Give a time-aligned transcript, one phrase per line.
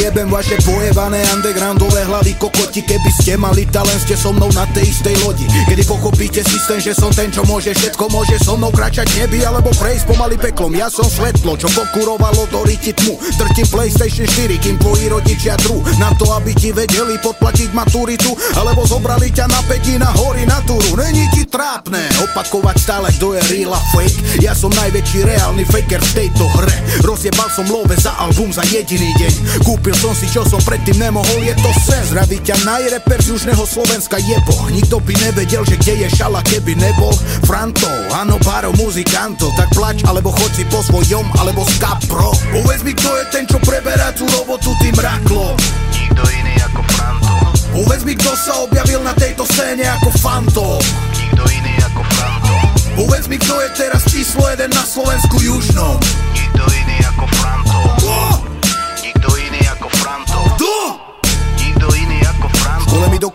[0.00, 4.88] Vyjebem vaše pojebané undergroundové hlavy kokoti Keby ste mali talent, ste so mnou na tej
[4.88, 5.44] istej lodi.
[5.68, 9.68] Kedy pochopíte systém, že som ten, čo môže všetko Môže so mnou kráčať neby, alebo
[9.76, 10.72] prejsť pomaly peklom.
[10.72, 13.20] Ja som svetlo, čo pokurovalo do riti tmu.
[13.36, 15.84] Trtím PlayStation 4, kým tvoji rodičia dru.
[16.00, 20.64] Na to, aby ti vedeli podplatiť maturitu Alebo zobrali ťa na peti na hory na
[20.64, 20.96] túru.
[20.96, 24.40] Není ti trápne opakovať stále, kto je real a fake.
[24.40, 27.04] Ja som najväčší reálny faker v tejto hre.
[27.04, 29.60] Rozjebal som love za album za jediný deň.
[29.68, 33.64] Kúpil som si, čo som predtým nemohol, je to sen Zdraví ťa najreper z južného
[33.64, 37.10] Slovenska jebo Nikto by nevedel, že kde je šala, keby nebol
[37.48, 42.30] Franto, áno, pár muzikantov Tak plač, alebo choď si po svojom, alebo skapro.
[42.52, 45.56] Povedz mi, kto je ten, čo preberá tú robotu tým raklom?
[45.90, 47.34] Nikto iný ako Franto.
[47.70, 50.80] Povedz mi, kto sa objavil na tejto scéne ako fantom?
[51.16, 52.54] Nikto iný ako Franto.
[53.00, 55.98] Povedz mi, kto je teraz číslo jeden na Slovensku južnom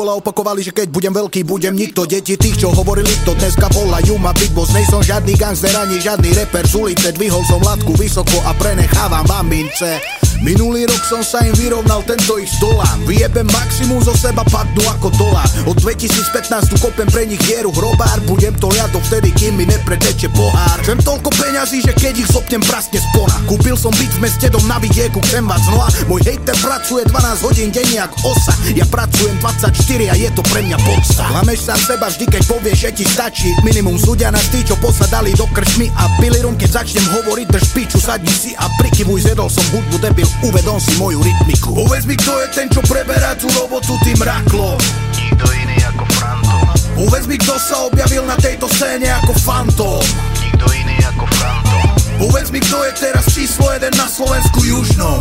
[0.00, 2.08] dokola opakovali, že keď budem veľký, budem nikto.
[2.08, 4.72] Deti tých, čo hovorili, to dneska volajú ma Big Boss.
[4.72, 9.28] Nej som žiadny gangster, ani žiadny reper z ulice Dvihol som latku vysoko a prenechávam
[9.28, 14.40] vám mince Minulý rok som sa im vyrovnal tento ich stolám Vyjebem maximum zo seba
[14.48, 15.44] padnú ako dolár.
[15.68, 18.16] Od 2015 tu kopem pre nich dieru hrobár.
[18.24, 20.80] Budem to ja dovtedy, kým mi nepreteče pohár.
[20.80, 24.64] Chcem toľko peňazí, že keď ich zopnem prasne spona Kúpil som byt v meste dom
[24.64, 28.56] na vidieku, chcem vás znova Môj hejter pracuje 12 hodín denne jak osa.
[28.72, 29.76] Ja pracujem 24
[30.08, 31.28] a je to pre mňa podsta.
[31.36, 33.52] Klameš sám seba vždy, keď povieš, že ti stačí.
[33.60, 37.66] Minimum súdia na tí, čo posadali do krčmy A pili rum, keď začnem hovoriť, drž
[37.76, 41.74] piču, sadni si a prikyvuj Zjedol som hudbu, debil, uvedom si moju rytmiku.
[41.74, 44.78] Povedz mi, kto je ten, čo preberá tú robotu tým raklom
[45.16, 46.56] Nikto iný ako Franto
[46.96, 50.02] Povedz mi, kto sa objavil na tejto scéne ako fantom
[50.40, 51.78] Nikto iný ako Franto
[52.20, 55.20] Povedz mi, kto je teraz číslo jeden na Slovensku južnom